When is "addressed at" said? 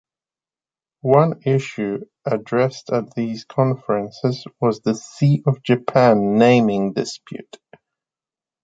2.25-3.13